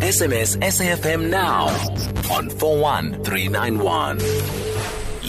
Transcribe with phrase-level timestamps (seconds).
[0.00, 1.68] SMS SAFM now
[2.30, 4.18] on 41391.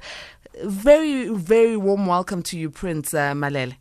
[0.63, 3.75] very, very warm welcome to you, Prince uh, Malele.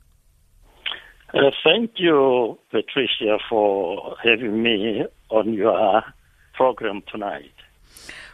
[1.34, 6.02] Uh, thank you, Patricia, for having me on your
[6.54, 7.52] program tonight.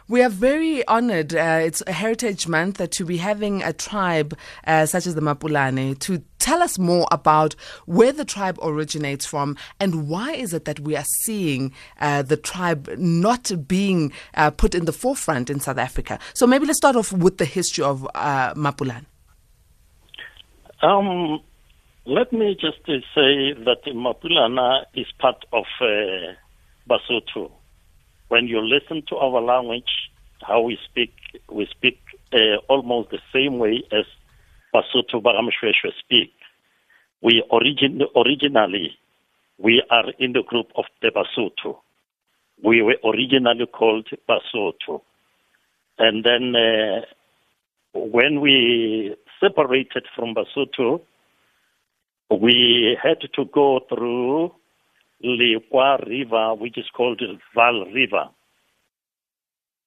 [0.09, 1.35] We are very honored.
[1.35, 4.35] Uh, it's a Heritage Month uh, to be having a tribe
[4.65, 7.53] uh, such as the Mapulane to tell us more about
[7.85, 12.37] where the tribe originates from and why is it that we are seeing uh, the
[12.37, 16.17] tribe not being uh, put in the forefront in South Africa.
[16.33, 19.05] So maybe let's start off with the history of uh, Mapulane.
[20.81, 21.39] Um,
[22.07, 25.65] let me just say that Mapulana is part of
[26.89, 27.51] Basotho
[28.29, 30.09] when you listen to our language,
[30.41, 31.13] how we speak,
[31.51, 31.99] we speak
[32.33, 34.05] uh, almost the same way as
[34.73, 36.31] Basotho Bagamshweshwe speak.
[37.21, 38.97] We origin, originally,
[39.57, 41.79] we are in the group of the Basotho.
[42.63, 45.01] We were originally called Basotho.
[45.97, 47.01] And then uh,
[47.93, 51.01] when we separated from Basotho,
[52.31, 54.51] we had to go through
[55.23, 57.21] Lekwa River, which is called
[57.55, 58.29] Vaal River.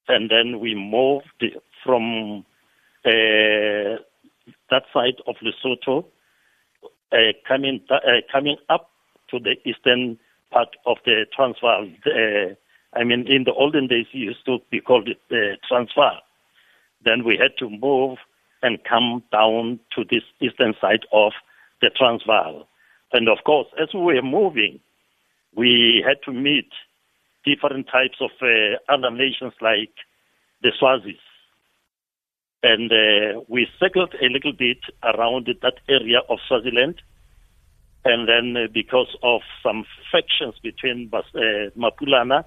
[0.09, 1.45] And then we moved
[1.85, 2.45] from
[3.05, 3.99] uh,
[4.71, 6.05] that side of Lesotho,
[7.13, 7.17] uh,
[7.47, 7.99] coming uh,
[8.31, 8.91] coming up
[9.31, 10.19] to the eastern
[10.51, 11.89] part of the Transvaal.
[12.07, 12.55] Uh,
[12.95, 16.21] I mean, in the olden days, it used to be called the Transvaal.
[17.05, 18.19] Then we had to move
[18.63, 21.33] and come down to this eastern side of
[21.81, 22.67] the Transvaal.
[23.13, 24.81] And of course, as we were moving,
[25.55, 26.69] we had to meet
[27.45, 29.95] different types of uh, other nations like
[30.63, 31.19] the Swazis.
[32.63, 37.03] And uh, we circled a little bit around that area of Swaziland.
[38.05, 41.23] And then uh, because of some factions between uh,
[41.77, 42.45] Mapulana,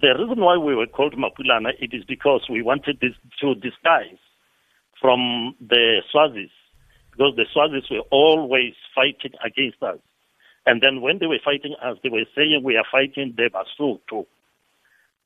[0.00, 4.18] the reason why we were called Mapulana, it is because we wanted this to disguise
[5.00, 6.50] from the Swazis,
[7.10, 9.98] because the Swazis were always fighting against us.
[10.66, 14.26] And then when they were fighting us, they were saying we are fighting the Basotho.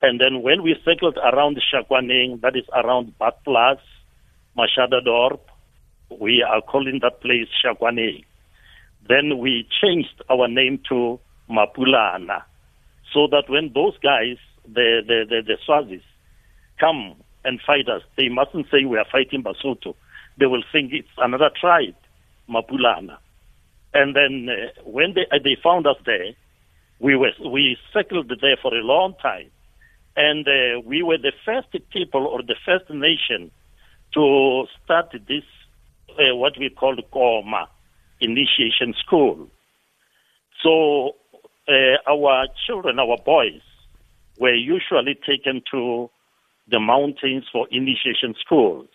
[0.01, 3.79] And then when we circled around Shakwaneng, that is around Badplaats,
[4.57, 5.39] Machadodorp,
[6.19, 8.23] we are calling that place Shakwaneng.
[9.07, 11.19] Then we changed our name to
[11.49, 12.43] Mapulana,
[13.13, 16.01] so that when those guys, the the the, the Swazis,
[16.79, 19.95] come and fight us, they mustn't say we are fighting Basotho.
[20.39, 21.95] They will think it's another tribe,
[22.49, 23.17] Mapulana.
[23.95, 26.33] And then uh, when they uh, they found us there,
[26.99, 29.49] we were we settled there for a long time,
[30.17, 33.51] and uh, we were the first people or the first nation
[34.13, 35.45] to start this
[36.09, 37.69] uh, what we call Koma
[38.19, 39.47] initiation school.
[40.61, 41.15] So
[41.69, 43.61] uh, our children, our boys,
[44.37, 46.09] were usually taken to
[46.69, 48.87] the mountains for initiation schools.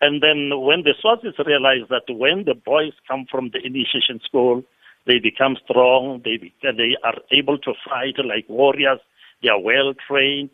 [0.00, 4.64] And then when the Swazis realize that when the boys come from the initiation school,
[5.06, 9.00] they become strong, they, be, they are able to fight like warriors,
[9.42, 10.50] they are well trained,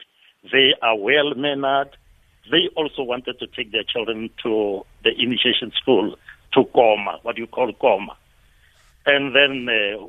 [0.50, 1.90] they are well mannered.
[2.50, 6.16] They also wanted to take their children to the initiation school,
[6.54, 8.16] to Koma, what you call Koma.
[9.04, 10.06] And then uh,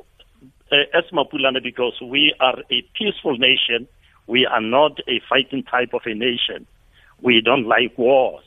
[0.72, 3.86] uh, as Mapulana, because we are a peaceful nation,
[4.26, 6.66] we are not a fighting type of a nation.
[7.22, 8.44] We don't like wars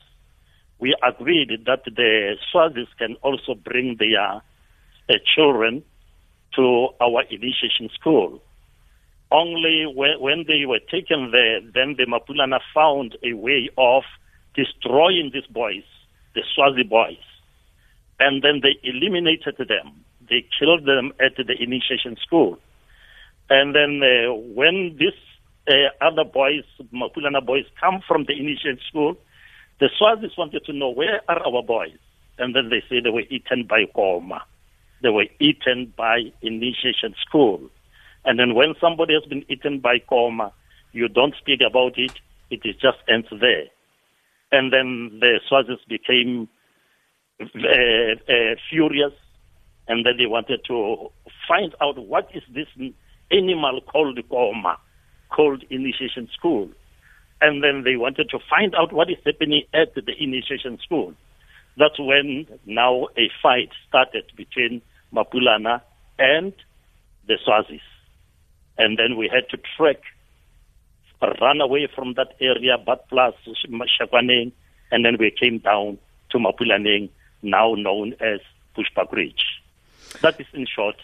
[0.82, 4.42] we agreed that the Swazis can also bring their uh,
[5.36, 5.84] children
[6.56, 8.42] to our initiation school.
[9.32, 14.04] Only when, when they were taken there, then the Mapulana found a way of
[14.56, 15.84] destroying these boys,
[16.36, 17.24] the Swazi boys.
[18.22, 20.06] and then they eliminated them.
[20.30, 22.60] They killed them at the initiation school.
[23.50, 25.18] And then uh, when these
[25.68, 26.64] uh, other boys,
[26.94, 29.18] Mapulana boys, come from the initiation school,
[29.82, 31.98] the Swazis wanted to know where are our boys,
[32.38, 34.44] and then they say they were eaten by Koma.
[35.02, 37.60] They were eaten by initiation school.
[38.24, 40.54] And then when somebody has been eaten by Koma,
[40.92, 42.14] you don't speak about it,
[42.52, 43.66] it is just ends there.
[44.52, 46.48] And then the Swazis became
[47.42, 49.14] uh, uh, furious,
[49.88, 51.12] and then they wanted to
[51.48, 52.68] find out what is this
[53.32, 54.78] animal called Koma,
[55.32, 56.70] called initiation school.
[57.42, 61.14] And then they wanted to find out what is happening at the initiation school.
[61.78, 64.82] That's when now a fight started between
[65.14, 65.82] Mapulana
[66.20, 66.54] and
[67.28, 67.82] the Swazis.
[68.78, 70.02] And then we had to trek,
[71.42, 73.34] run away from that area, but plus
[74.00, 74.52] Shakwaneng,
[74.92, 75.98] and then we came down
[76.30, 77.10] to Mapulaneng,
[77.42, 78.40] now known as
[78.76, 79.42] Bushbuckridge.
[80.22, 80.96] That is in short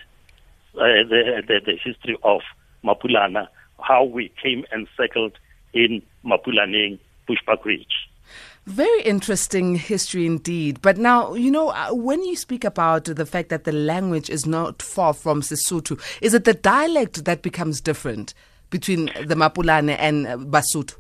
[0.76, 2.42] uh, the, the, the history of
[2.84, 3.48] Mapulana,
[3.82, 5.34] how we came and settled
[5.74, 8.08] in Mapulaneng, Bushbuckridge.
[8.66, 10.82] Very interesting history indeed.
[10.82, 14.46] But now, you know, uh, when you speak about the fact that the language is
[14.46, 18.34] not far from Sesotho, is it the dialect that becomes different
[18.70, 20.96] between the Mapulane and uh, Basotho?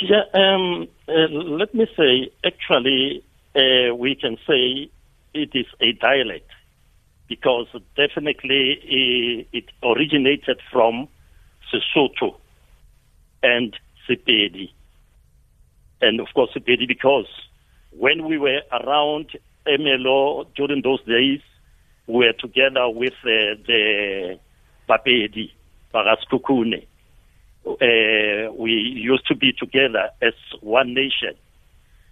[0.00, 3.24] Yeah, um, uh, let me say, actually,
[3.56, 4.88] uh, we can say
[5.34, 6.50] it is a dialect
[7.28, 11.08] because definitely uh, it originated from
[11.72, 12.36] Sesotho
[13.42, 13.76] and
[14.08, 14.70] Sepedi
[16.00, 17.26] and of course Sepedi because
[17.90, 19.30] when we were around
[19.66, 21.40] MLO during those days,
[22.06, 24.38] we were together with uh, the
[24.88, 25.52] Bapedi,
[25.92, 26.86] Bagaskukune.
[27.66, 31.34] Uh, we used to be together as one nation.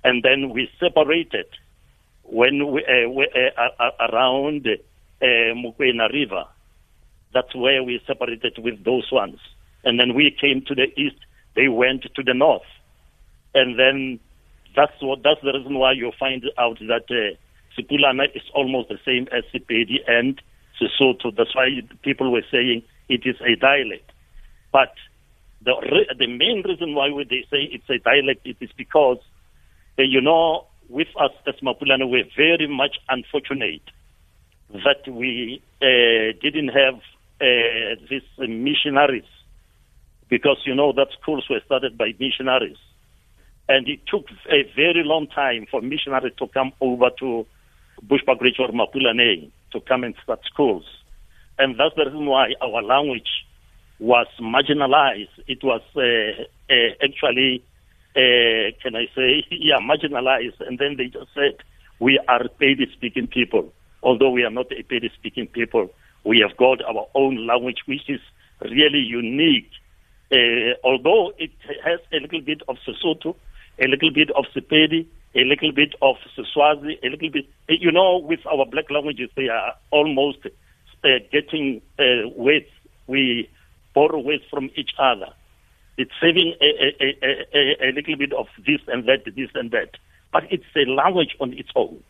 [0.04, 1.46] And then we separated
[2.24, 6.44] when we, uh, uh, around uh, Mukwena River.
[7.32, 9.38] That's where we separated with those ones.
[9.86, 11.16] And then we came to the east,
[11.54, 12.68] they went to the north
[13.56, 14.20] and then
[14.76, 17.34] that's what that's the reason why you find out that uh,
[17.74, 20.40] Sepulana is almost the same as Sepedi and
[20.78, 21.34] Sesotho.
[21.34, 24.12] That's why people were saying it is a dialect.
[24.70, 24.92] But
[25.64, 25.72] the
[26.18, 29.18] the main reason why they say it's a dialect it is because
[29.98, 33.82] uh, you know with us as Mapulana we're very much unfortunate
[34.68, 36.96] that we uh, didn't have
[37.40, 39.24] uh, these missionaries
[40.28, 42.78] because you know that schools were started by missionaries
[43.68, 47.46] and it took a very long time for missionaries to come over to
[48.06, 50.84] Bushbuckridge or Mapulaneng to come and start schools.
[51.58, 53.28] And that's the reason why our language
[53.98, 55.30] was marginalized.
[55.46, 57.64] It was uh, uh, actually,
[58.14, 60.60] uh, can I say, yeah, marginalized.
[60.60, 61.56] And then they just said,
[61.98, 63.72] we are Pedi speaking people.
[64.02, 65.90] Although we are not a Pedi speaking people,
[66.24, 68.20] we have got our own language, which is
[68.60, 69.70] really unique.
[70.32, 71.52] Uh, although it
[71.84, 73.36] has a little bit of Sesotho,
[73.78, 77.46] a little bit of Sepedi, a little bit of Siswazi, a little bit.
[77.68, 82.70] You know, with our black languages, they are almost uh, getting uh, weights.
[83.06, 83.48] We
[83.94, 85.28] borrow weights from each other.
[85.98, 89.96] It's saving a, a, a, a, little bit of this and that, this and that.
[90.32, 92.02] But it's a language on its own.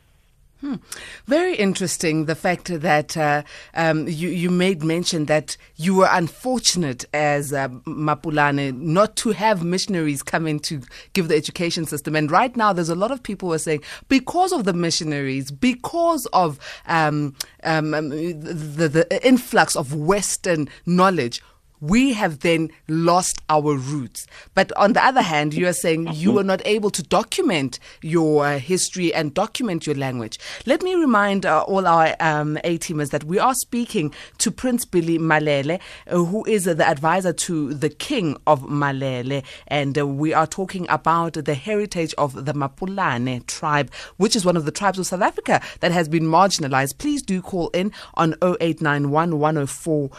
[0.62, 0.76] Hmm.
[1.26, 2.25] Very interesting.
[2.25, 3.43] The fact that uh,
[3.75, 9.63] um, you you made mention that you were unfortunate as uh, Mapulane not to have
[9.63, 10.81] missionaries come in to
[11.13, 12.17] give the education system.
[12.17, 15.51] And right now, there's a lot of people who are saying because of the missionaries,
[15.51, 21.43] because of um, um, um the, the influx of Western knowledge
[21.81, 24.27] we have then lost our roots.
[24.55, 28.47] But on the other hand, you are saying you were not able to document your
[28.47, 30.39] uh, history and document your language.
[30.67, 34.85] Let me remind uh, all our um, A teamers that we are speaking to Prince
[34.85, 39.45] Billy Malele, uh, who is uh, the advisor to the King of Malele.
[39.69, 44.56] And uh, we are talking about the heritage of the Mapulane tribe, which is one
[44.56, 46.99] of the tribes of South Africa that has been marginalized.
[46.99, 50.11] Please do call in on 0891 104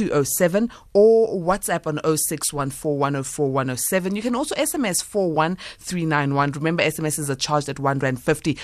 [0.00, 4.16] 207 or WhatsApp on 0614104107.
[4.16, 6.52] You can also SMS 41391.
[6.52, 8.56] Remember, SMSs are charged at 1 Rand 50.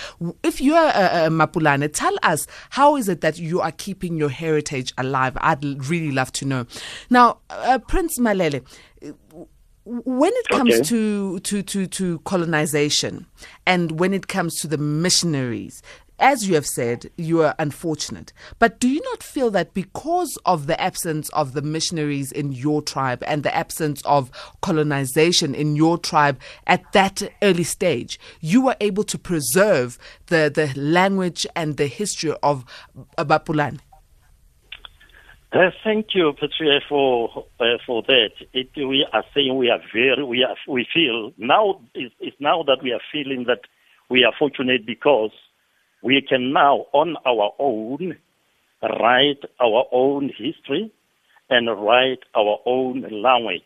[0.43, 4.17] If you are a, a Mapulane, tell us how is it that you are keeping
[4.17, 5.37] your heritage alive?
[5.43, 6.65] I'd really love to know.
[7.11, 8.65] Now, uh, Prince Malele,
[9.85, 10.85] when it comes okay.
[10.85, 13.27] to, to, to, to colonization
[13.67, 15.83] and when it comes to the missionaries,
[16.19, 18.33] as you have said, you are unfortunate.
[18.59, 22.81] But do you not feel that because of the absence of the missionaries in your
[22.83, 24.31] tribe and the absence of
[24.63, 30.73] colonization in your tribe at that early stage, you were able to preserve the, the
[30.81, 32.65] language and the history of
[33.19, 33.81] Bapulane?
[35.53, 38.31] Uh, thank you, Patricia, for uh, for that.
[38.53, 42.83] It, we are saying we are very we are we feel now it's now that
[42.83, 43.61] we are feeling that
[44.11, 45.31] we are fortunate because
[46.03, 48.17] we can now on our own
[48.83, 50.93] write our own history
[51.49, 53.63] and write our own language.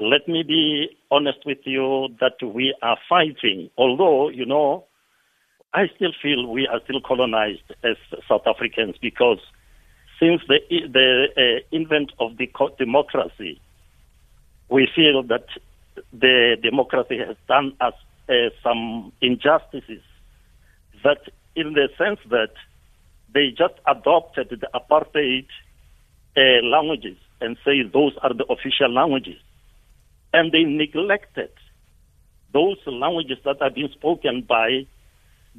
[0.00, 4.84] Let me be honest with you that we are fighting, although, you know,
[5.72, 7.96] I still feel we are still colonized as
[8.28, 9.38] South Africans because
[10.20, 12.48] since the, the uh, invent of the
[12.78, 13.60] democracy,
[14.68, 15.46] we feel that
[16.12, 17.94] the democracy has done us
[18.28, 20.02] uh, some injustices
[21.04, 22.52] that in the sense that
[23.32, 25.46] they just adopted the apartheid
[26.36, 29.40] uh, languages and say those are the official languages.
[30.32, 31.50] And they neglected
[32.52, 34.86] those languages that are being spoken by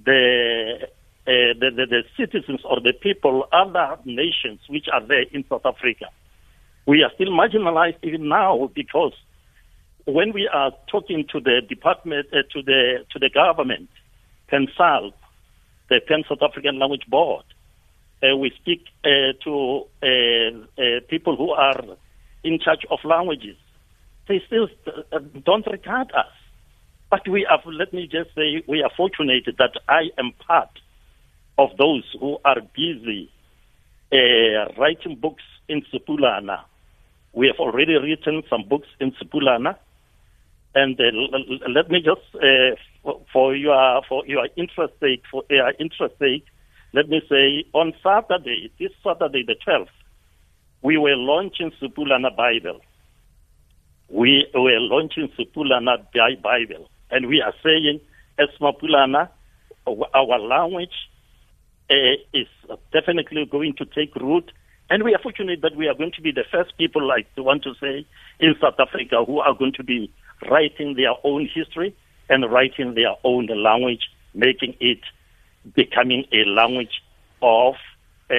[0.04, 0.88] the,
[1.28, 5.66] uh, the, the, the, citizens or the people, other nations which are there in South
[5.66, 6.06] Africa.
[6.86, 9.14] We are still marginalized even now because
[10.06, 13.90] when we are talking to the department, uh, to the to the government,
[14.48, 15.16] consult
[15.90, 17.46] the Pan South African Language Board.
[18.24, 21.84] Uh, we speak uh, to uh, uh, people who are
[22.44, 23.58] in charge of languages.
[24.28, 24.68] They still
[25.46, 26.32] don't regard us.
[27.12, 30.80] But we have, let me just say, we are fortunate that I am part
[31.58, 33.30] of those who are busy
[34.78, 36.62] writing books in Sepulana.
[37.34, 39.76] We have already written some books in Sepulana.
[40.74, 42.76] And uh, let me just, uh,
[43.32, 46.46] for your for your interest sake, for your interest sake,
[46.94, 49.88] let me say on Saturday, this Saturday the 12th,
[50.82, 52.80] we were launching Sepulana Bible.
[54.10, 58.00] We were launching Sepulana Bible, and we are saying,
[58.40, 59.30] as Mapulana,
[59.88, 60.94] our language
[61.90, 62.48] uh, is
[62.94, 64.52] definitely going to take root.
[64.90, 67.42] And we are fortunate that we are going to be the first people, like I
[67.42, 68.06] want to say,
[68.40, 70.14] in South Africa who are going to be
[70.50, 71.96] writing their own history
[72.30, 75.00] and writing their own language, making it
[75.76, 77.02] becoming a language
[77.42, 77.76] of
[78.28, 78.34] uh,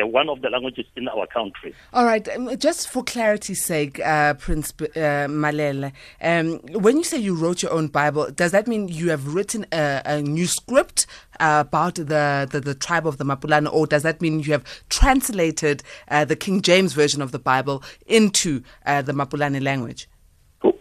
[0.00, 1.74] uh, one of the languages in our country.
[1.94, 7.16] All right, um, just for clarity's sake, uh, Prince uh, Malele, um, when you say
[7.16, 11.06] you wrote your own Bible, does that mean you have written a, a new script
[11.40, 14.64] uh, about the, the, the, tribe of the Mapulana, or does that mean you have
[14.90, 20.08] translated uh, the King James version of the Bible into the Mapulana language?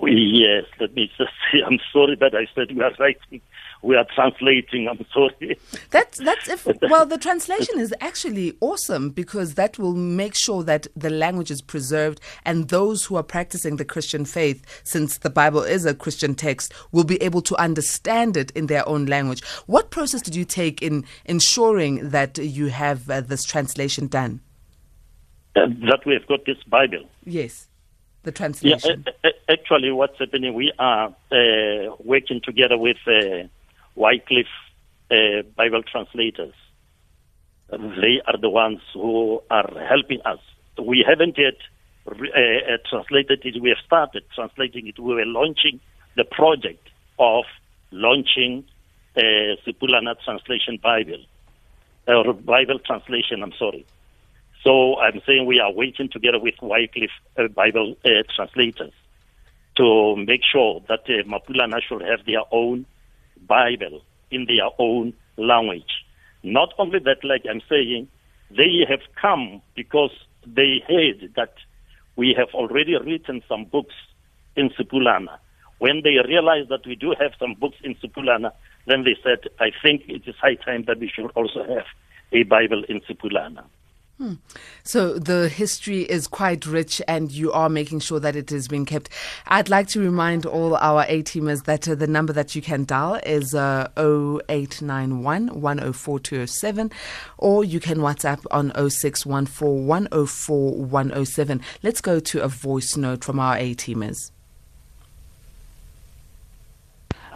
[0.08, 3.42] Yes, let me just say, I'm sorry that I said we are writing,
[3.82, 4.88] we are translating.
[4.88, 5.60] I'm sorry.
[5.90, 10.88] That's that's if well, the translation is actually awesome because that will make sure that
[10.96, 15.62] the language is preserved, and those who are practicing the Christian faith, since the Bible
[15.62, 19.44] is a Christian text, will be able to understand it in their own language.
[19.66, 24.42] What process did you take in ensuring that you have uh, this translation done?
[25.56, 27.04] Uh, that we have got this Bible.
[27.26, 27.68] Yes
[28.24, 29.06] the translation?
[29.24, 33.48] Yeah, actually, what's happening, we are uh, working together with uh,
[33.96, 34.48] Wycliffe
[35.10, 36.54] uh, Bible translators.
[37.70, 40.40] They are the ones who are helping us.
[40.82, 41.56] We haven't yet
[42.08, 43.62] uh, uh, translated it.
[43.62, 45.00] We have started translating it.
[45.00, 45.80] We were launching
[46.16, 47.46] the project of
[47.92, 48.66] launching
[49.16, 49.22] uh,
[49.66, 51.24] Sepulana Translation Bible,
[52.08, 53.86] or Bible translation, I'm sorry.
[54.64, 58.94] So I'm saying we are waiting together with Wycliffe uh, Bible uh, translators
[59.78, 62.86] to make sure that uh, Mapulana should have their own
[63.48, 66.06] Bible in their own language.
[66.44, 68.08] Not only that, like I'm saying,
[68.50, 70.12] they have come because
[70.46, 71.54] they heard that
[72.16, 73.96] we have already written some books
[74.56, 75.40] in Sepulana.
[75.80, 78.52] When they realized that we do have some books in Sepulana,
[78.86, 81.86] then they said, I think it is high time that we should also have
[82.32, 83.64] a Bible in Sepulana.
[84.18, 84.34] Hmm.
[84.84, 88.86] So the history is quite rich, and you are making sure that it is being
[88.86, 89.10] kept.
[89.48, 92.86] I'd like to remind all our A teamers that uh, the number that you can
[92.86, 96.92] dial is uh, 0891 104207,
[97.38, 101.62] or you can WhatsApp on 0614 104 107.
[101.82, 104.32] Let's go to a voice note from our A teamers.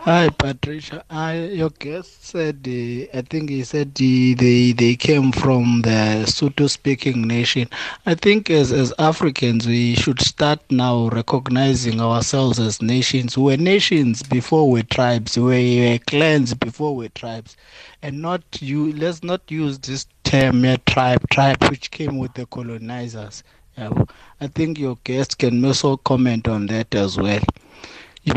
[0.06, 1.04] Hi, Patricia.
[1.10, 6.26] I, your guest said, uh, I think he said uh, they they came from the
[6.28, 7.68] Sotho-speaking nation.
[8.06, 13.36] I think as as Africans, we should start now recognizing ourselves as nations.
[13.36, 15.40] We're nations before we're tribes.
[15.40, 17.58] We're clans before we're tribes,
[18.04, 18.94] and not you.
[18.94, 23.44] Let's not use this term yeah, tribe, tribe, which came with the colonizers.
[23.76, 24.06] Yeah,
[24.40, 27.42] I think your guest can also comment on that as well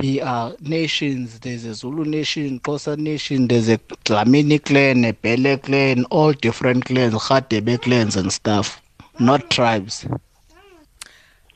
[0.01, 1.41] we are nations.
[1.41, 6.85] There's a Zulu nation, Xhosa nation, there's a Dlamini clan, a Bele clan, all different
[6.85, 8.83] clans, Khatebe clans and stuff,
[9.19, 10.07] not tribes.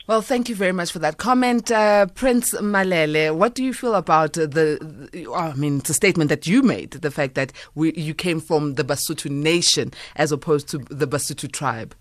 [0.05, 3.33] Well, thank you very much for that comment, uh, Prince Malele.
[3.33, 5.31] What do you feel about the, the?
[5.33, 6.91] I mean, it's a statement that you made.
[6.91, 11.49] The fact that we, you came from the Basutu nation as opposed to the Basutu
[11.49, 11.95] tribe.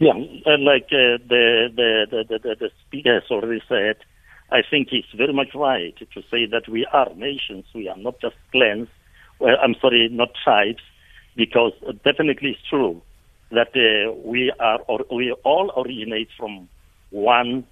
[0.00, 0.14] Yeah,
[0.58, 3.98] like uh, the, the, the the the speaker has already said,
[4.52, 7.64] I think it's very much right to say that we are nations.
[7.74, 8.88] We are not just clans.
[9.38, 10.82] Well, I'm sorry, not tribes,
[11.34, 11.72] because
[12.04, 13.00] definitely it's true
[13.50, 16.68] that uh, we are or we all originate from
[17.10, 17.64] one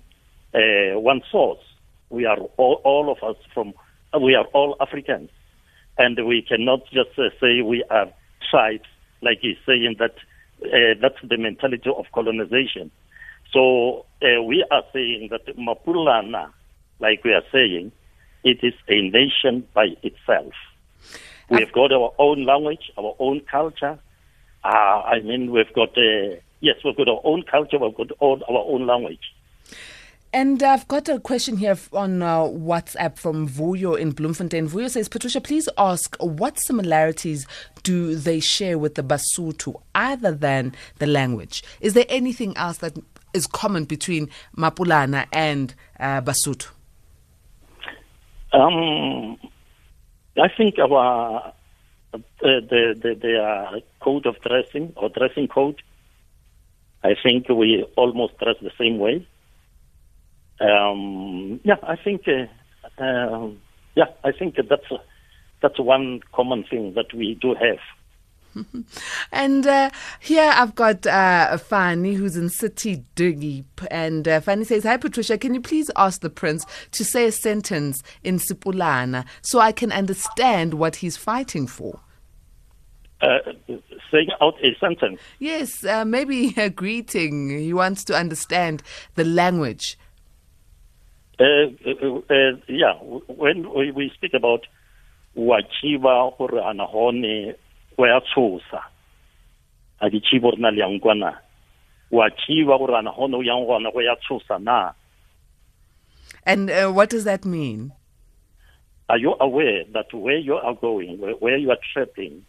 [0.54, 1.60] uh, one source.
[2.08, 3.74] We are all, all, of us from
[4.18, 5.28] we are all Africans,
[5.98, 8.06] and we cannot just uh, say we are
[8.50, 8.88] tribes
[9.22, 10.14] like he's saying that
[10.64, 12.90] uh, that's the mentality of colonization.
[13.52, 16.52] So uh, we are saying that Mapulana
[17.00, 17.92] like we are saying,
[18.44, 20.52] it is a nation by itself.
[21.50, 23.98] We have got our own language, our own culture.
[24.62, 28.40] Uh, I mean, we've got, uh, yes, we've got our own culture, we've got all
[28.48, 29.34] our own language.
[30.32, 34.68] And I've got a question here on uh, WhatsApp from Vuyo in Bloemfontein.
[34.68, 37.48] Vuyo says, Patricia, please ask what similarities
[37.82, 41.64] do they share with the Basotho other than the language?
[41.80, 42.96] Is there anything else that
[43.34, 46.68] is common between Mapulana and uh, Basotho?
[48.52, 49.38] Um,
[50.36, 51.52] I think our
[52.12, 55.82] uh, the the, the uh, code of dressing or dressing code.
[57.02, 59.26] I think we almost dress the same way.
[60.60, 62.22] Um, yeah, I think.
[62.28, 63.60] Uh, um,
[63.94, 65.02] yeah, I think that's
[65.62, 67.78] that's one common thing that we do have.
[69.32, 69.90] and uh,
[70.20, 73.64] here I've got uh, Fanny, who's in City Diggy.
[73.90, 77.32] And uh, Fanny says, Hi, Patricia, can you please ask the prince to say a
[77.32, 82.00] sentence in Sipulana so I can understand what he's fighting for?
[83.20, 83.38] Uh,
[84.10, 85.20] saying out a sentence?
[85.38, 87.50] Yes, uh, maybe a greeting.
[87.50, 88.82] He wants to understand
[89.14, 89.98] the language.
[91.38, 91.68] Uh,
[92.28, 92.94] uh, yeah,
[93.28, 94.66] when we speak about
[95.36, 97.54] Wachiva or Anahone,
[97.96, 98.82] go ya tshosa
[100.00, 101.38] a rena le yang kwana
[102.10, 104.92] wa chiba gore ana gone o yang gona go ya tshosa na.
[106.46, 107.92] And uh, what does that mean?
[109.08, 112.44] Are you aware that where you are going where, where you are trapping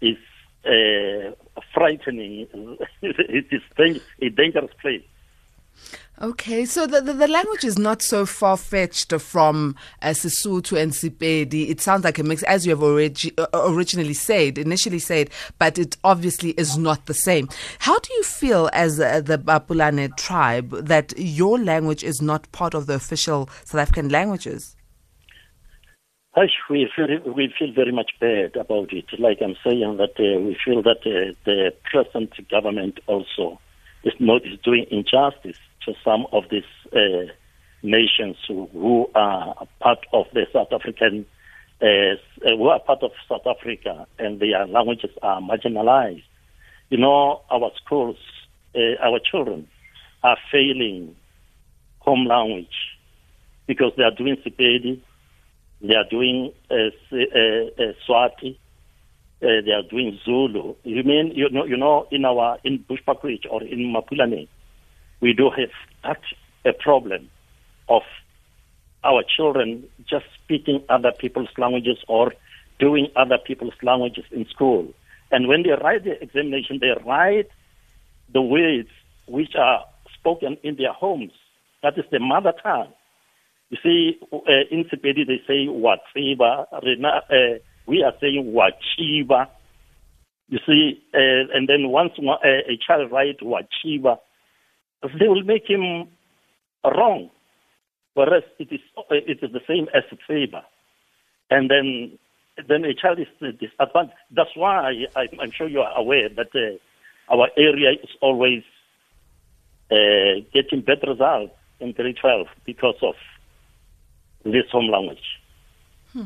[0.00, 0.18] is
[0.64, 1.32] uh,
[1.72, 2.46] frightening?
[3.02, 3.62] It is
[4.20, 5.02] a dangerous place
[6.22, 10.92] Okay, so the, the, the, language is not so far fetched from uh, Sesotho and
[10.92, 11.70] Sepedi.
[11.70, 15.78] It sounds like a mix, as you have already, uh, originally said, initially said, but
[15.78, 17.48] it obviously is not the same.
[17.78, 22.74] How do you feel as uh, the Mapulana tribe that your language is not part
[22.74, 24.76] of the official South African languages?
[26.32, 29.06] Hush, we feel we feel very much bad about it.
[29.18, 33.58] Like I'm saying that uh, we feel that uh, the present government also
[34.04, 37.32] is not is doing injustice to some of these uh,
[37.82, 41.26] nations who, who, are part of the South African,
[41.80, 46.22] uh, who are part of South Africa, and their languages are marginalized.
[46.90, 48.16] You know, our schools,
[48.74, 49.68] uh, our children
[50.22, 51.16] are failing
[52.00, 52.66] home language
[53.66, 55.00] because they are doing Sepedi,
[55.80, 58.58] they are doing uh, uh, uh, Swati,
[59.42, 60.74] uh, they are doing Zulu.
[60.84, 64.48] You mean you know you know in our in Bushbuckridge or in Mapulane,
[65.20, 65.70] we do have
[66.04, 67.30] such a problem
[67.88, 68.02] of
[69.02, 72.34] our children just speaking other people's languages or
[72.78, 74.92] doing other people's languages in school.
[75.30, 77.48] And when they write the examination, they write
[78.32, 78.88] the words
[79.26, 79.84] which are
[80.18, 81.32] spoken in their homes.
[81.82, 82.92] That is the mother tongue.
[83.70, 84.36] You see, uh,
[84.70, 86.66] in Sepedi they say Watsiba.
[86.72, 87.58] Uh,
[87.90, 89.48] we are saying Wachiba.
[90.48, 94.18] You see, uh, and then once uh, a child writes Wachiba,
[95.18, 96.06] they will make him
[96.84, 97.30] wrong.
[98.14, 100.62] Whereas it is it is the same as favor,
[101.50, 102.18] and then
[102.68, 104.18] then a child is disadvantaged.
[104.30, 108.62] That's why I, am sure you are aware that uh, our area is always
[109.90, 113.14] uh, getting better results in grade 12 because of
[114.44, 115.38] this home language.
[116.12, 116.24] Hmm.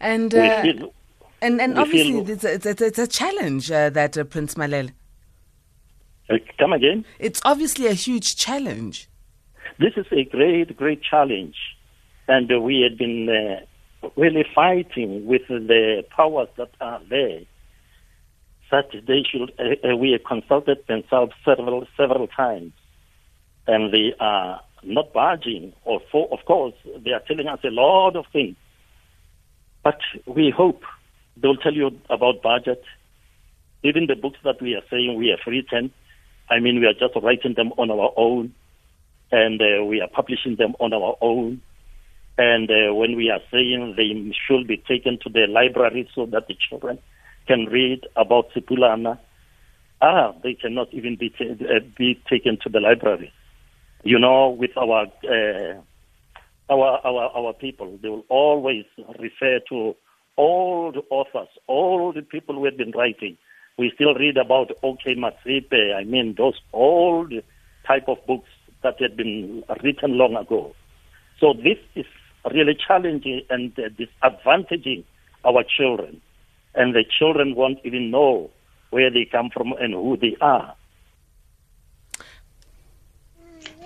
[0.00, 0.94] And uh, feel,
[1.40, 4.92] and and obviously it's, a, it's, a, it's a challenge uh, that uh, Prince Malele.
[6.28, 7.04] Uh, come again.
[7.18, 9.08] It's obviously a huge challenge.
[9.78, 11.56] This is a great, great challenge,
[12.28, 17.40] and we had been uh, really fighting with the powers that are there.
[18.70, 19.52] That they should.
[19.58, 22.72] Uh, we have consulted themselves several, several times,
[23.66, 25.72] and they are not budging.
[25.84, 28.56] Or for, of course, they are telling us a lot of things
[29.86, 30.82] but we hope
[31.36, 32.82] they'll tell you about budget.
[33.84, 35.92] Even the books that we are saying we have written,
[36.50, 38.52] I mean, we are just writing them on our own,
[39.30, 41.62] and uh, we are publishing them on our own.
[42.36, 44.10] And uh, when we are saying they
[44.48, 46.98] should be taken to the library so that the children
[47.46, 49.20] can read about Sipulana,
[50.02, 53.32] ah, they cannot even be, t- uh, be taken to the library.
[54.02, 55.80] You know, with our uh,
[56.70, 57.98] our, our, our people.
[58.02, 58.84] They will always
[59.18, 59.94] refer to
[60.36, 63.36] all the authors, all the people who have been writing.
[63.78, 67.32] We still read about OK Matsepe, I mean, those old
[67.86, 68.48] type of books
[68.82, 70.74] that had been written long ago.
[71.40, 72.06] So this is
[72.52, 75.04] really challenging and disadvantaging
[75.44, 76.20] our children.
[76.74, 78.50] And the children won't even know
[78.90, 80.74] where they come from and who they are.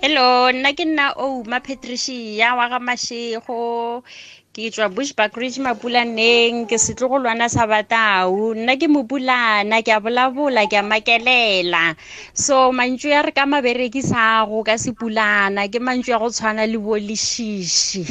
[0.01, 4.01] Hello nna ke nna ouma ma patricia wa ga mashego
[4.57, 8.57] ke tswa bushback ridge mapulaneng ke setlogolwana sa batau.
[8.57, 11.93] Nna ke mopulana ke a bolabola ke a makelela.
[12.33, 16.97] So mantso ya re ka maberekisago ka sepulana ke mantso ya go tshwana le bo
[16.97, 18.05] lešiši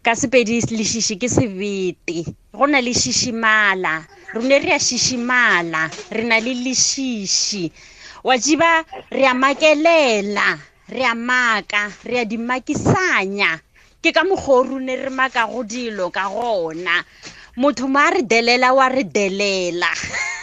[0.00, 2.24] ka sepedi lešiši ke sebete.
[2.56, 5.84] Go na le šišimala rone re a šišimala
[6.16, 7.64] re na le lešiši
[8.24, 8.80] wa tsiba
[9.12, 12.24] re a makelela re a maka re a
[14.04, 14.22] ke ka
[15.64, 17.04] dilo ka gona
[17.56, 19.88] motho mo a re delela wa re delela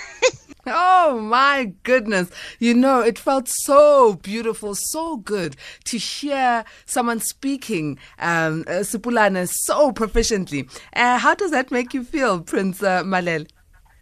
[0.68, 2.30] Oh my goodness.
[2.60, 9.50] You know, it felt so beautiful, so good to hear someone speaking um, uh, Sipulana
[9.50, 10.70] so proficiently.
[10.94, 13.48] Uh, how does that make you feel, Prince uh, Malele?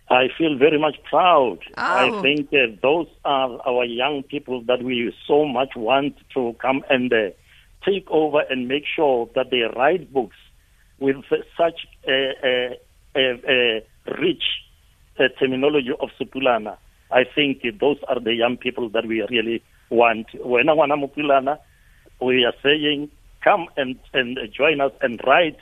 [0.09, 1.59] I feel very much proud.
[1.77, 1.83] Oh.
[1.83, 6.83] I think uh, those are our young people that we so much want to come
[6.89, 7.29] and uh,
[7.85, 10.35] take over and make sure that they write books
[10.99, 11.17] with
[11.57, 12.79] such a, a,
[13.15, 13.85] a,
[14.19, 14.43] rich
[15.19, 16.77] uh, terminology of Supulana.
[17.11, 20.27] I think those are the young people that we really want.
[20.33, 21.59] When I want Mupulana,
[22.19, 23.11] we are saying,
[23.43, 25.57] come and, and join us and write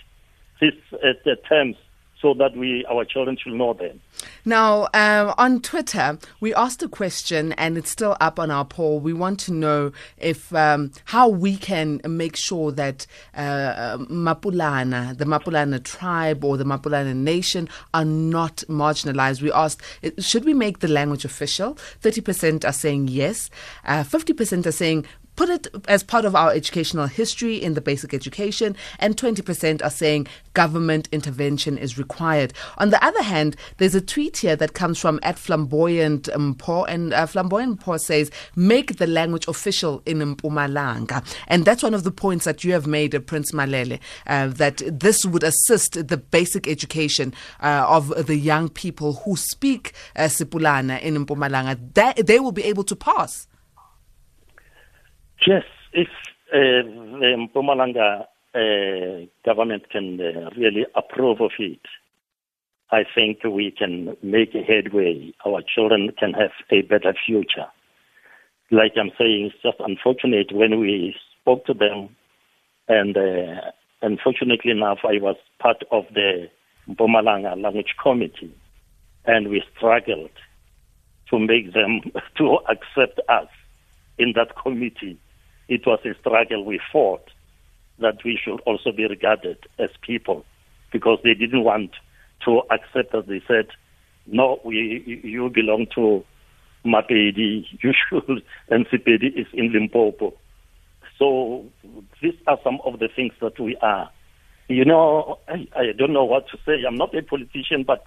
[0.59, 1.75] these uh, terms
[2.21, 4.01] so that we our children should know them.
[4.45, 8.99] Now, um, on Twitter, we asked a question, and it's still up on our poll.
[8.99, 15.25] We want to know if um, how we can make sure that uh, Mapulana, the
[15.25, 19.41] Mapulana tribe or the Mapulana nation, are not marginalized.
[19.41, 19.81] We asked,
[20.19, 21.75] should we make the language official?
[21.99, 23.49] Thirty percent are saying yes.
[23.85, 25.05] Uh, fifty uh, percent are saying
[25.37, 29.89] put it as part of our educational history in the basic education, and 20% are
[29.89, 32.51] saying government intervention is required.
[32.79, 37.13] On the other hand, there's a tweet here that comes from at Flamboyant Mpo, and
[37.13, 41.23] uh, Flamboyant Mpo says, make the language official in Mpumalanga.
[41.47, 44.81] And that's one of the points that you have made, uh, Prince Malele, uh, that
[44.87, 50.99] this would assist the basic education uh, of the young people who speak uh, Sipulana
[51.01, 51.77] in Mpumalanga.
[51.93, 53.47] That they will be able to pass.
[55.45, 56.07] Yes, if
[56.51, 61.79] the Mpumalanga uh, government can uh, really approve of it,
[62.91, 65.33] I think we can make a headway.
[65.45, 67.67] Our children can have a better future.
[68.71, 72.15] Like I'm saying, it's just unfortunate when we spoke to them,
[72.87, 73.71] and uh,
[74.01, 76.49] unfortunately enough, I was part of the
[76.89, 78.55] Mpumalanga Language Committee,
[79.25, 80.31] and we struggled
[81.29, 82.01] to make them
[82.37, 83.47] to accept us
[84.17, 85.19] in that committee
[85.67, 87.29] it was a struggle we fought
[87.99, 90.45] that we should also be regarded as people
[90.91, 91.91] because they didn't want
[92.45, 93.25] to accept us.
[93.27, 93.67] They said,
[94.25, 96.23] no, we, you belong to
[96.85, 100.33] Mapedi, you should, and Sipedi is in Limpopo.
[101.17, 101.65] So
[102.21, 104.09] these are some of the things that we are.
[104.67, 106.83] You know, I, I don't know what to say.
[106.87, 108.03] I'm not a politician, but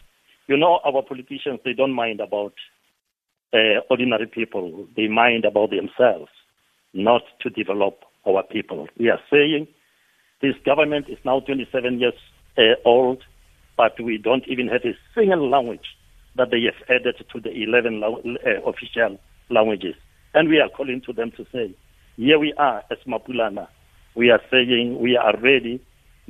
[0.47, 2.55] you know, our politicians, they don't mind about
[3.53, 4.87] uh, ordinary people.
[4.97, 6.31] They mind about themselves
[6.93, 8.89] not to develop our people.
[8.99, 9.69] We are saying
[10.43, 12.15] this government is now 27 years
[12.59, 13.23] uh, old,
[13.77, 15.97] but we don't even have a single language
[16.37, 19.19] that they have added to the 11 uh, official
[19.51, 19.95] languages.
[20.35, 21.75] And we are calling to them to say,
[22.17, 23.69] here we are as Mapulana.
[24.15, 25.81] We are saying we are ready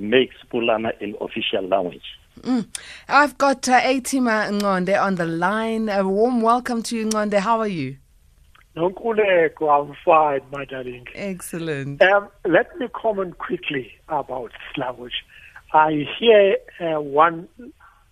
[0.00, 2.02] make Sepulana an official language.
[2.40, 2.66] Mm.
[3.08, 5.88] I've got uh, Atima Ngonde on the line.
[5.88, 7.38] A warm welcome to you, Ngonde.
[7.40, 7.96] How are you?
[8.76, 11.06] Nonkuleko, I'm fine, my darling.
[11.14, 12.00] Excellent.
[12.02, 15.24] Um, let me comment quickly about language.
[15.72, 17.48] I hear uh, one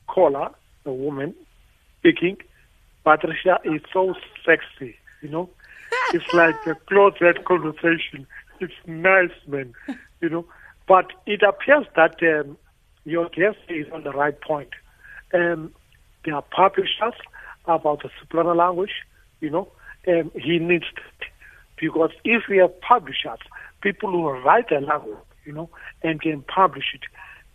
[0.09, 0.51] caller,
[0.85, 1.35] a woman,
[2.01, 2.39] speaking.
[3.05, 5.49] Patricia is so sexy, you know.
[6.13, 8.27] it's like a closet conversation.
[8.61, 9.75] It's nice, man,
[10.21, 10.45] you know.
[10.87, 12.57] But it appears that um,
[13.05, 14.71] your guest is on the right point.
[15.33, 15.73] Um,
[16.25, 17.15] there are publishers
[17.67, 18.93] about the Sepulana language,
[19.41, 19.69] you know.
[20.09, 21.03] Um, he needs to,
[21.79, 23.39] because if we have publishers,
[23.83, 25.69] people who write a language, you know,
[26.03, 27.03] and can publish it,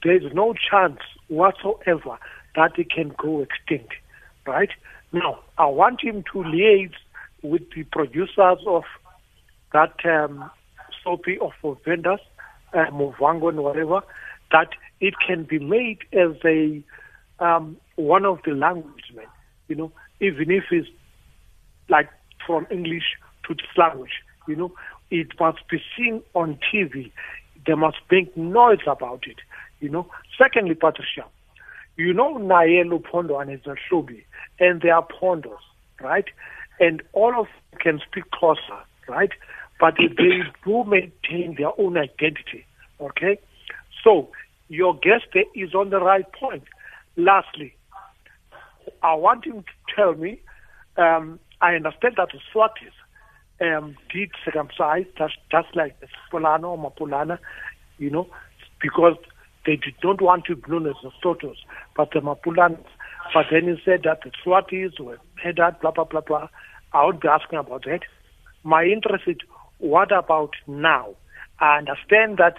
[0.04, 2.18] there is no chance whatsoever
[2.56, 3.94] that it can go extinct,
[4.46, 4.70] right?
[5.12, 6.94] Now, I want him to liaise
[7.42, 8.84] with the producers of
[9.74, 10.50] that um,
[11.04, 11.52] soapy of
[11.86, 12.20] vendors,
[12.74, 14.02] uh, Muvhango and whatever,
[14.52, 16.84] that it can be made as a
[17.40, 19.28] um, one of the languages,
[19.68, 20.88] you know, even if it's
[21.90, 22.10] like
[22.46, 23.16] from English
[23.48, 24.72] to this language, you know,
[25.12, 27.12] it must be seen on TV.
[27.66, 29.38] They must make noise about it,
[29.80, 30.08] you know.
[30.38, 31.26] Secondly, Patricia,
[31.98, 34.24] you know Nayelo Pondo and his Shobi,
[34.60, 35.62] and they are Pondos,
[36.02, 36.26] right?
[36.80, 39.32] And all of them can speak closer, right?
[39.80, 40.08] But they
[40.66, 42.66] do maintain their own identity,
[43.00, 43.40] okay?
[44.04, 44.30] So
[44.70, 45.26] your guest
[45.56, 46.64] is on the right point.
[47.16, 47.76] Lastly,
[49.02, 50.42] I want him to tell me,
[50.98, 52.92] um, I understand that the Swatis
[53.62, 57.40] um, did circumcise, just, just like the Spolano or Mapulana,
[57.98, 58.28] you know,
[58.82, 59.16] because
[59.66, 61.56] they did not want to be known as the Sotos,
[61.96, 62.84] but the Mapulanas.
[63.34, 66.50] But then he said that the Swatis were headed, blah, blah, blah, blah.
[66.92, 68.02] I would be asking about that.
[68.66, 69.38] My interest is,
[69.78, 71.16] what about now?
[71.60, 72.56] I understand that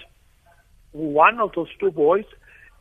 [0.92, 2.24] one of those two boys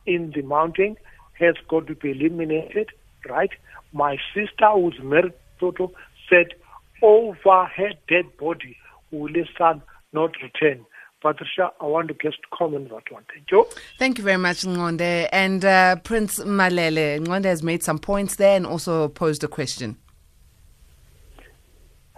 [0.06, 0.96] in the mountain
[1.38, 2.88] has got to be eliminated,
[3.28, 3.50] right?
[3.92, 5.90] My sister, who's married to
[6.28, 6.54] said,
[7.02, 8.76] over her dead body
[9.10, 9.82] will his son
[10.12, 10.84] not return.
[11.20, 13.24] Patricia, I want to just comment that one.
[13.32, 13.66] Thank you.
[13.98, 15.28] Thank you very much, Ngonde.
[15.32, 19.96] And uh, Prince Malele, Ngonde has made some points there and also posed a question.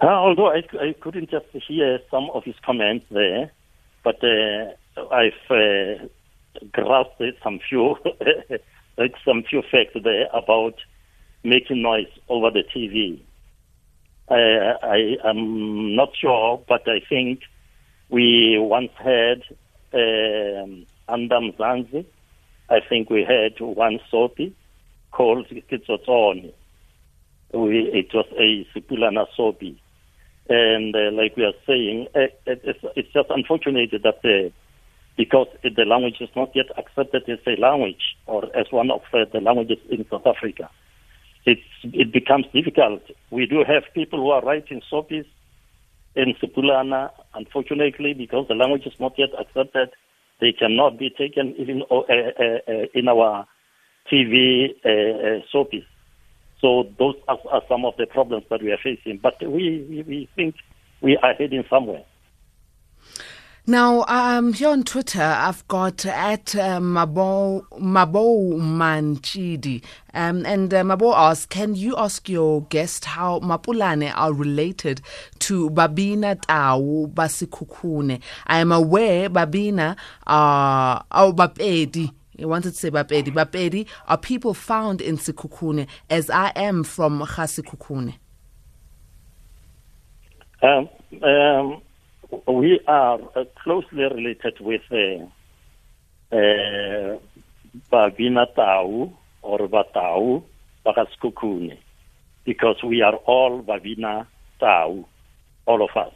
[0.01, 3.51] Uh, although I, I couldn't just hear some of his comments there,
[4.03, 4.73] but uh,
[5.11, 6.05] I've uh,
[6.71, 7.95] grasped some few
[9.25, 10.75] some few facts there about
[11.43, 13.21] making noise over the TV.
[14.29, 14.33] Uh,
[14.83, 17.41] I am not sure, but I think
[18.09, 19.43] we once had
[19.93, 22.05] um, Andam Zanzi.
[22.69, 24.53] I think we had one soapy
[25.11, 26.53] called Kitsotsoni.
[27.53, 29.81] We, it was a Sepulana soapy.
[30.49, 34.49] And uh, like we are saying, uh, it's, it's, just unfortunate that uh,
[35.17, 39.25] because the language is not yet accepted as a language or as one of uh,
[39.31, 40.69] the languages in South Africa,
[41.47, 43.01] it's, it becomes difficult.
[43.31, 45.25] We do have people who are writing soapies
[46.15, 49.91] in Sepulana, unfortunately, because the language is not yet accepted,
[50.41, 53.47] they cannot be taken even uh, uh, uh, in our
[54.11, 55.85] TV uh, uh, soapies.
[56.59, 59.19] So those are, are, some of the problems that we are facing.
[59.21, 60.55] But we, we, we think
[61.01, 62.03] we are heading somewhere.
[63.69, 69.83] Now, um, here on Twitter, I've got at uh, Mabo, Mabo Manchidi.
[70.13, 75.01] Um, and uh, Mabo asks, can you ask your guest how Mapulane are related
[75.39, 78.21] to Babina Tau Basikukune?
[78.45, 83.33] I am aware Babina are, uh, Bapedi he wanted to say Bapedi.
[83.33, 88.13] Bapedi are people found in Sekhukhune, as I am from Khasikukune.
[90.61, 90.87] Um,
[91.23, 91.81] um,
[92.47, 97.17] we are uh, closely related with uh, uh,
[97.91, 100.43] Babina Tau or Batau
[100.85, 101.77] Bakaskukune
[102.43, 104.27] because we are all Babina
[104.59, 105.05] Tau,
[105.65, 106.13] all of us.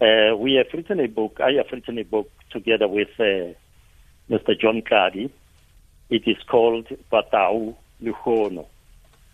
[0.00, 3.54] Uh, we have written a book, I have written a book together with uh,
[4.30, 4.58] Mr.
[4.60, 5.32] John Kadi.
[6.10, 8.66] It is called Batau Luhono.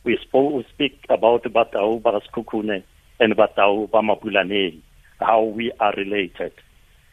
[0.02, 2.84] We, we speak about Batau Baraskukune
[3.20, 4.80] and Batau Bamabulaneri
[5.24, 6.52] how we are related.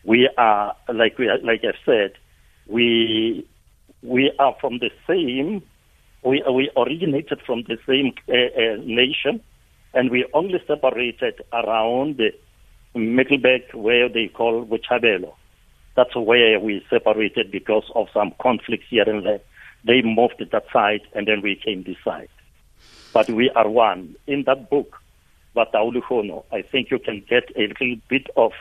[0.04, 2.14] We are, like we, like I said,
[2.68, 3.46] we
[4.02, 5.64] we are from the same.
[6.24, 9.42] We we originated from the same uh, uh, nation,
[9.94, 12.32] and we only separated around the
[12.96, 15.34] Middelburg, where they call Botshabelo.
[15.96, 19.42] That's where we separated because of some conflicts here and there.
[19.84, 22.30] They moved that side, and then we came this side.
[23.14, 24.16] But we are one.
[24.28, 25.01] In that book,
[25.56, 28.54] Batauluhono, I think you can get a little bit of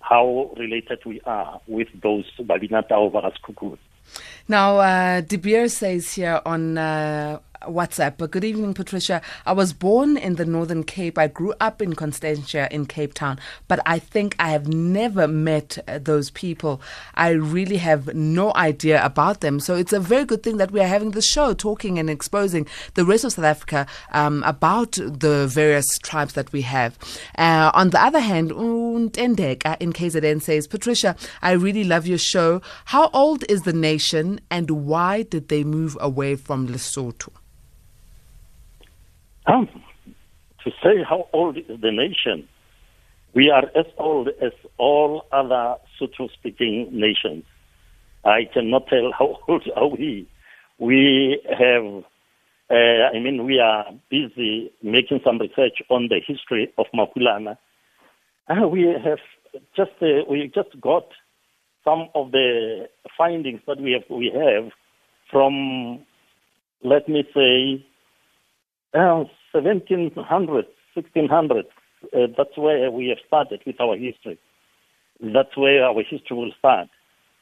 [0.00, 3.36] how related we are with those Babinata Varas
[4.48, 8.14] Now, uh, De Beer says here on uh, WhatsApp.
[8.18, 9.22] But good evening, Patricia.
[9.46, 11.18] I was born in the Northern Cape.
[11.18, 13.38] I grew up in Constantia in Cape Town,
[13.68, 16.80] but I think I have never met uh, those people.
[17.14, 19.60] I really have no idea about them.
[19.60, 22.66] So it's a very good thing that we are having this show, talking and exposing
[22.94, 26.98] the rest of South Africa um, about the various tribes that we have.
[27.38, 32.62] Uh, on the other hand, Ntendek in KZN says, Patricia, I really love your show.
[32.86, 37.30] How old is the nation and why did they move away from Lesotho?
[39.46, 39.68] Um,
[40.64, 42.48] to say how old is the nation,
[43.34, 47.44] we are as old as all other Sotho speaking nations.
[48.24, 50.26] I cannot tell how old are we.
[50.78, 52.04] We have,
[52.70, 57.58] uh, I mean, we are busy making some research on the history of Mapulana.
[58.48, 59.18] Uh, we have
[59.76, 61.06] just, uh, we just got
[61.84, 64.72] some of the findings that we have, we have
[65.30, 66.04] from,
[66.82, 67.84] let me say,
[68.94, 71.66] uh, 1700, 1600.
[72.12, 74.38] Uh, that's where we have started with our history.
[75.20, 76.88] That's where our history will start.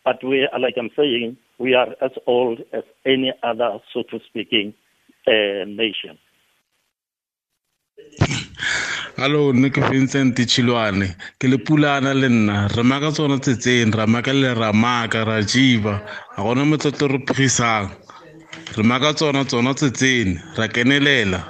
[0.04, 4.74] But we, like I'm saying, we are as old as any other Sotho speaking
[5.26, 6.18] uh, nation.
[9.16, 11.14] Hello, ke Vincent Chilwane.
[11.38, 12.68] Ke le pulana le nna.
[12.74, 13.38] Re maka tsona
[13.94, 16.00] ra maka le ra maka, ra jiva.
[16.36, 18.01] Ga.
[18.52, 21.40] Re maka tsona tsona tsetseng, ra kenelela.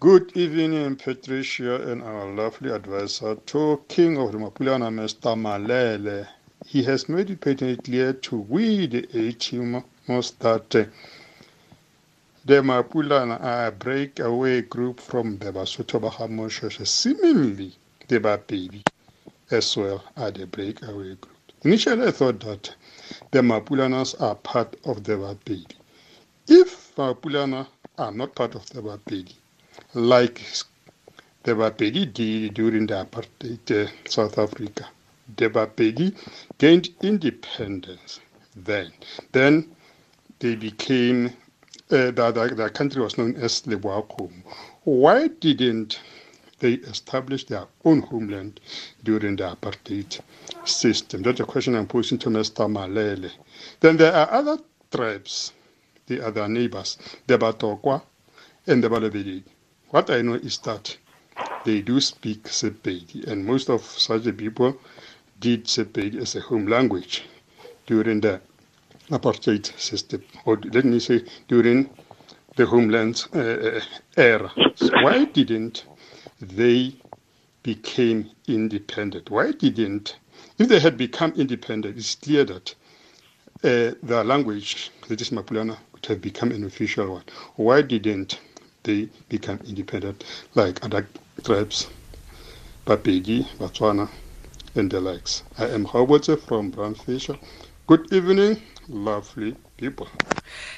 [0.00, 3.34] Good evening, Patricia and our lovely advisor.
[3.34, 5.34] To King of the Mapulana, Mr.
[5.36, 6.28] Malele.
[6.66, 10.84] He has made it patently clear to we, the A-team, that uh,
[12.44, 16.86] the Mapulana are a breakaway group from the Basotho Bahamoshoshe.
[16.86, 17.72] Seemingly,
[18.06, 18.82] the Bapedi
[19.50, 21.36] as well are the breakaway group.
[21.64, 22.74] Initially, I thought that
[23.30, 25.76] the Mapulanas are part of the Bapedi.
[26.46, 27.66] If Mapulana
[27.98, 29.34] are not part of the Bapedi,
[29.94, 30.40] like
[31.42, 34.86] the Bapedi did during the apartheid uh, South Africa.
[35.36, 36.14] The Bapedi
[36.58, 38.20] gained independence
[38.56, 38.92] then.
[39.32, 39.74] Then
[40.40, 41.26] they became,
[41.90, 44.42] uh, the, the, the, country was known as the Lebowakgomo.
[44.84, 46.00] Why didn't
[46.58, 48.60] they established their own homeland
[49.02, 50.20] during the apartheid
[50.64, 51.22] system?
[51.22, 52.68] That's a question I'm posing to Mr.
[52.70, 53.30] Malele.
[53.80, 54.58] Then there are other
[54.90, 55.52] tribes,
[56.06, 58.02] the other neighbors, the Batlokwa
[58.66, 59.42] and the Balabedi.
[59.90, 60.96] What I know is that
[61.64, 64.76] they do speak Sepedi, and most of such people
[65.40, 67.24] did Sepedi as a home language
[67.86, 68.40] during the
[69.10, 71.88] apartheid system, or let me say during
[72.56, 73.80] the homeland uh,
[74.16, 74.52] era.
[74.74, 75.84] So why didn't
[76.40, 76.94] they
[77.62, 79.30] became independent?
[79.30, 80.16] Why didn't,
[80.58, 82.74] if they had become independent, it's clear that
[83.64, 87.24] uh, their language, that is Mapulana, would have become an official one.
[87.56, 88.40] Why didn't
[88.84, 90.24] they become independent
[90.54, 91.06] like other
[91.44, 91.88] tribes,
[92.86, 94.08] Bapedi, Botswana,
[94.74, 95.42] and the likes.
[95.58, 97.36] I am Howard from Fisher.
[97.86, 100.08] Good evening, lovely people.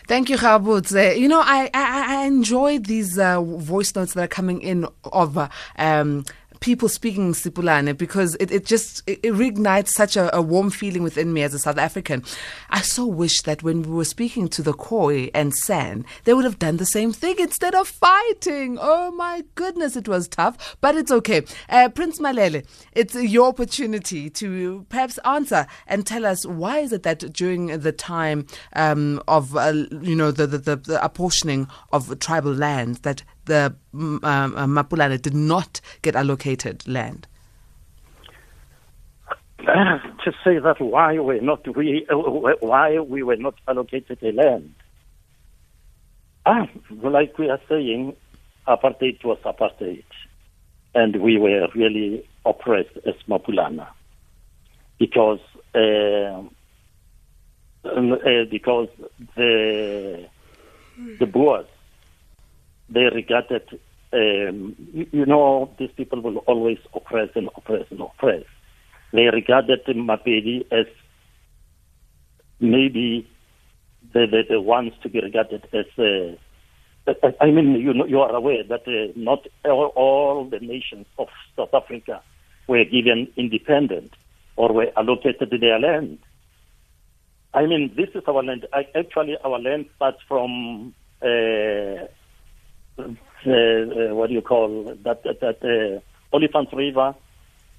[0.07, 1.19] Thank you, Khabutze.
[1.19, 5.37] You know, I, I, I enjoy these uh, voice notes that are coming in of
[5.37, 6.25] uh, um,
[6.61, 11.03] people speaking Sipulane because it, it just it, it reignites such a, a, warm feeling
[11.03, 12.23] within me as a South African.
[12.69, 16.45] I so wish that when we were speaking to the Khoi and San, they would
[16.45, 18.79] have done the same thing instead of fighting.
[18.81, 21.43] Oh my goodness, it was tough, but it's okay.
[21.69, 27.03] Uh, Prince Malele, it's your opportunity to perhaps answer and tell us why is it
[27.05, 32.19] that during the time um, of uh, you know the, the, the, the apportioning of
[32.19, 37.27] tribal lands that the um, uh, Mapulana did not get allocated land?
[39.67, 42.17] Uh, to say that why we not we uh,
[42.61, 44.75] why we were not allocated the land.
[46.47, 46.67] Ah,
[47.03, 48.17] like we are saying,
[48.67, 50.05] apartheid was apartheid,
[50.95, 53.89] and we were really oppressed as Mapulana
[54.99, 55.41] because
[55.75, 56.51] um,
[57.85, 58.89] uh, because
[59.37, 60.27] the
[61.19, 61.67] the Boers
[62.91, 63.63] they regarded,
[64.13, 68.45] um, you, know, these people will always oppress and oppress and oppress.
[69.13, 70.87] They regarded Mapedi as
[72.59, 73.29] maybe
[74.13, 75.87] the, the, the ones to be regarded as.
[75.99, 76.37] Uh,
[77.41, 81.29] I mean, you know, you are aware that uh, not all, all the nations of
[81.57, 82.23] South Africa
[82.69, 84.13] were given independent
[84.57, 86.19] or were allocated their land.
[87.53, 88.67] I mean, this is our land.
[88.73, 92.07] I, actually, our land starts from uh,
[93.01, 95.23] uh, uh, what do you call that?
[95.25, 97.15] That, that uh, Olifants River.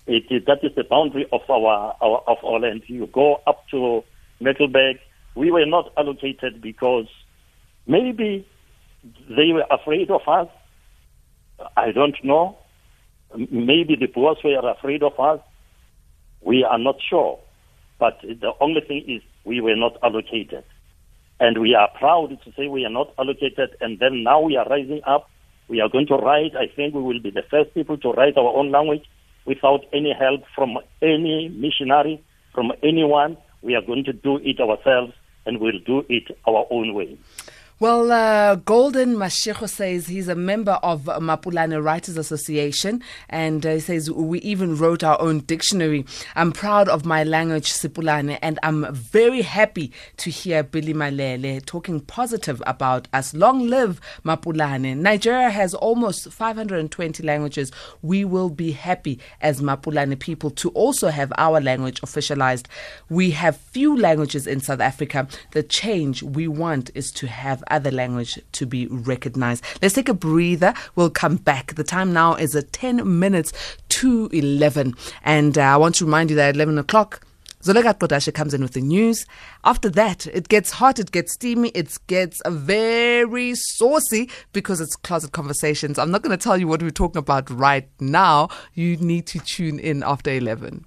[0.07, 2.83] It, that is the boundary of our, our of our land.
[2.87, 4.03] You go up to
[4.41, 4.97] Middelburg,
[5.35, 7.07] we were not allocated because
[7.87, 8.47] maybe
[9.29, 10.47] they were afraid of us.
[11.77, 12.57] I don't know.
[13.35, 15.39] Maybe the Boers were afraid of us.
[16.41, 17.39] We are not sure.
[17.99, 20.63] But the only thing is we were not allocated.
[21.41, 23.75] And we are proud to say we are not allocated.
[23.81, 25.27] And then now we are rising up.
[25.67, 26.55] We are going to write.
[26.55, 29.03] I think we will be the first people to write our own language
[29.45, 32.23] without any help from any missionary,
[32.53, 33.37] from anyone.
[33.63, 35.13] We are going to do it ourselves
[35.47, 37.17] and we'll do it our own way.
[37.81, 43.79] Well, uh, Golden Mashego says he's a member of Mapulana Writers Association, and uh, he
[43.79, 46.05] says we even wrote our own dictionary.
[46.35, 52.01] I'm proud of my language, Sipulane, and I'm very happy to hear Billy Malele talking
[52.01, 53.33] positive about us.
[53.33, 54.97] Long live Mapulane.
[54.97, 57.71] Nigeria has almost 520 languages.
[58.03, 62.67] We will be happy as Mapulane people to also have our language officialized.
[63.09, 65.27] We have few languages in South Africa.
[65.53, 69.63] The change we want is to have other language to be recognized.
[69.81, 70.73] Let's take a breather.
[70.95, 71.75] We'll come back.
[71.75, 73.53] The time now is at 10 minutes
[73.89, 74.95] to 11.
[75.23, 77.25] And uh, I want to remind you that at 11 o'clock,
[77.61, 79.25] Zoleka Kodashe comes in with the news.
[79.63, 85.31] After that, it gets hot, it gets steamy, it gets very saucy because it's closet
[85.31, 85.99] conversations.
[85.99, 88.49] I'm not going to tell you what we're talking about right now.
[88.73, 90.85] You need to tune in after 11.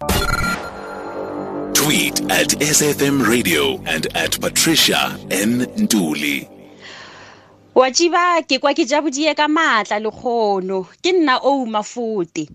[1.74, 5.66] Tweet at SFM Radio and at Patricia N.
[5.76, 6.53] Nduli.
[7.74, 10.86] Wa tsiba ke kwa ke ja bodie ka maatla le kgono.
[11.02, 12.46] Ke nna o mafote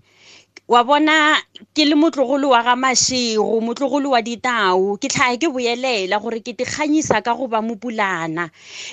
[0.70, 1.34] wa bona
[1.74, 4.94] ke le motlogolo wa ga mašego motlogolo wa ditau.
[5.02, 8.46] Ke tlhae ke boelela gore ke tekganyisa ka go ba mopulana.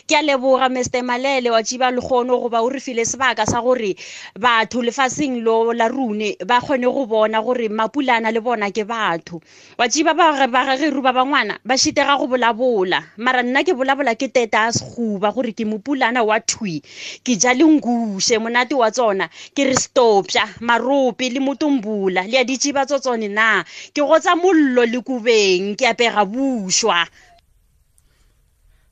[0.09, 3.93] Ke a leboga mr malele wa tsiba lekgono goba o re file sebaka sa gore
[4.39, 9.37] batho lefaseng lo la rune ba kgone go bona gore mapulana le bona ke batho.
[9.77, 13.03] Wa tsiba ba ruba ba bangwana ba šitega go bolabola.
[13.21, 16.81] Mara nna ke bolabola ke teta a sekguba gore ke mopulana wa thui
[17.21, 19.29] ke ja lenguse monate wa tsona.
[19.53, 23.63] Ke re stopša marope le le tso tsone na
[23.93, 24.01] ke
[24.35, 27.07] mollo le kubeng ke apega bušwa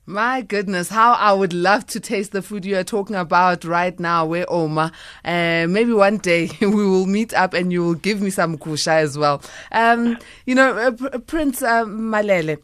[0.08, 3.98] My goodness, how I would love to taste the food you are talking about right
[3.98, 4.92] now, where Oma.
[5.24, 9.02] Uh, maybe one day we will meet up and you will give me some kusha
[9.02, 9.42] as well.
[9.72, 10.16] Um,
[10.46, 12.62] you know, uh, Prince uh, Malele.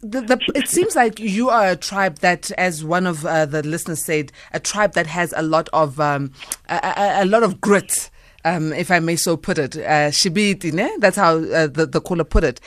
[0.00, 3.64] The, the, it seems like you are a tribe that, as one of uh, the
[3.64, 6.30] listeners said, a tribe that has a lot of um,
[6.68, 8.10] a, a, a, lot of grit,
[8.46, 9.76] um, if I may so put it.
[9.76, 12.60] Uh, Shibiti, that's how uh, the, the caller put it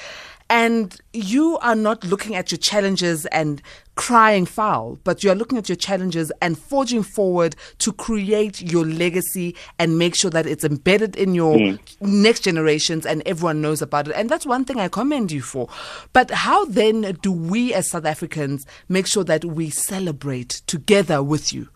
[0.49, 3.61] and you are not looking at your challenges and
[3.95, 9.55] crying foul, but you're looking at your challenges and forging forward to create your legacy
[9.77, 11.79] and make sure that it's embedded in your mm.
[12.01, 14.15] next generations and everyone knows about it.
[14.15, 15.69] And that's one thing I commend you for.
[16.13, 21.53] But how then do we as South Africans make sure that we celebrate together with
[21.53, 21.69] you?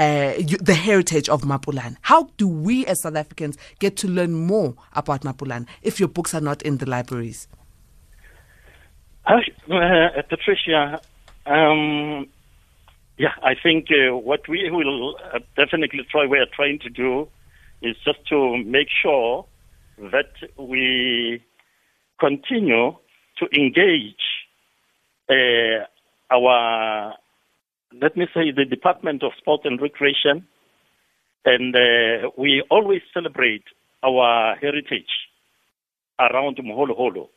[0.00, 1.96] Uh, the heritage of Mapulan.
[2.02, 6.34] How do we as South Africans get to learn more about Mapulan if your books
[6.34, 7.46] are not in the libraries?
[9.24, 9.38] Uh,
[10.28, 11.00] Patricia,
[11.46, 12.26] um,
[13.18, 17.28] yeah, I think uh, what we will uh, definitely try, we are trying to do
[17.80, 19.46] is just to make sure
[19.98, 21.42] that we
[22.18, 22.96] continue
[23.38, 24.16] to engage
[25.30, 25.84] uh,
[26.30, 27.14] our,
[28.00, 30.46] let me say, the Department of Sport and Recreation,
[31.44, 33.64] and uh, we always celebrate
[34.02, 35.10] our heritage
[36.18, 37.30] around Moholo Holo.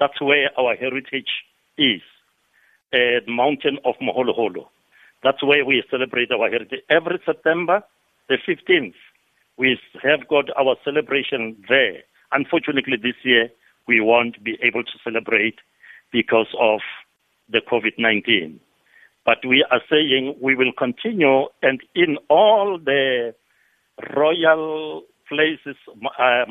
[0.00, 1.30] That's where our heritage
[1.78, 2.00] is,
[2.92, 4.66] uh, the mountain of Moholoholo.
[5.22, 6.80] That's where we celebrate our heritage.
[6.90, 7.82] Every September,
[8.28, 8.94] the 15th,
[9.56, 12.02] we have got our celebration there.
[12.32, 13.48] Unfortunately, this year,
[13.86, 15.56] we won't be able to celebrate
[16.10, 16.80] because of
[17.48, 18.58] the COVID 19.
[19.24, 23.34] But we are saying we will continue, and in all the
[24.16, 25.76] royal places,
[26.18, 26.44] uh,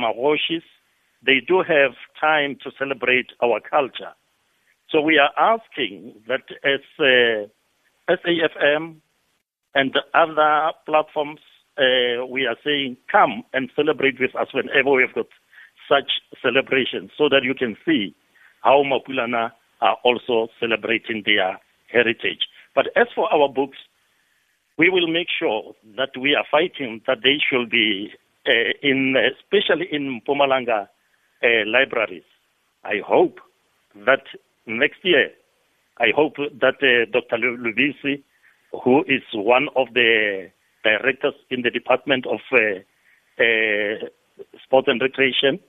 [1.26, 4.14] they do have time to celebrate our culture.
[4.90, 7.48] So we are asking that as uh,
[8.10, 8.98] SAFM
[9.76, 11.40] and other platforms,
[11.78, 15.28] uh, we are saying come and celebrate with us whenever we've got
[15.88, 16.12] such
[16.42, 18.16] celebrations so that you can see
[18.62, 19.52] how Mapulana
[19.82, 21.60] are also celebrating their
[21.92, 22.48] heritage.
[22.76, 23.78] But as for our books,
[24.78, 28.12] we will make sure that we are fighting that they should be
[28.48, 30.88] uh, in, especially in Mpumalanga
[31.44, 32.24] uh, libraries.
[32.84, 33.40] I hope
[34.06, 34.24] that
[34.66, 35.30] next year,
[36.00, 37.38] I hope that uh, Dr.
[37.38, 38.24] Lubisi,
[38.84, 40.50] who is one of the
[40.84, 42.80] directors in the Department of uh,
[43.38, 44.08] uh,
[44.64, 45.60] Sport and Recreation,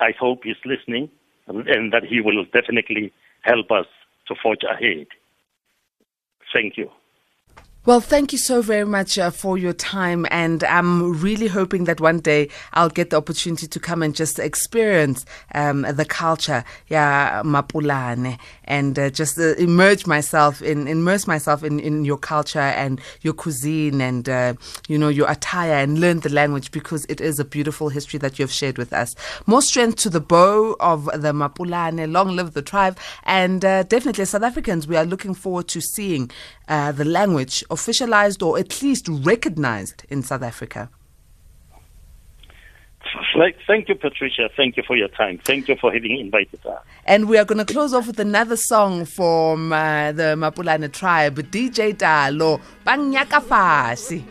[0.00, 1.10] I hope he's listening
[1.46, 3.12] and, and that he will definitely
[3.42, 3.86] help us
[4.28, 5.06] to forge ahead.
[6.54, 6.88] Thank you.
[7.86, 10.26] Well, thank you so very much uh, for your time.
[10.30, 14.38] And I'm really hoping that one day I'll get the opportunity to come and just
[14.38, 21.62] experience um, the culture, yeah, Mapulane, and uh, just uh, immerse myself in, immerse myself
[21.62, 24.54] in, in your culture and your cuisine and, uh,
[24.88, 28.38] you know, your attire and learn the language because it is a beautiful history that
[28.38, 29.14] you've shared with us.
[29.44, 32.10] More strength to the bow of the Mapulane.
[32.10, 32.98] Long live the tribe.
[33.24, 36.30] And uh, definitely, South Africans, we are looking forward to seeing
[36.66, 40.88] uh, the language officialized or at least recognized in South Africa?
[43.66, 44.48] Thank you, Patricia.
[44.56, 45.40] Thank you for your time.
[45.44, 46.82] Thank you for having invited us.
[47.04, 51.36] And we are going to close off with another song from uh, the Mapulana tribe,
[51.50, 54.24] DJ Dalo, Banyaka Fasi.